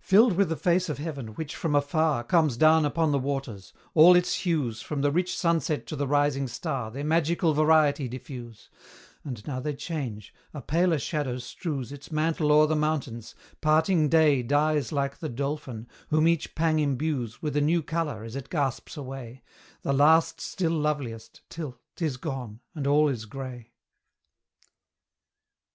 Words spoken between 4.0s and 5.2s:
its hues, From the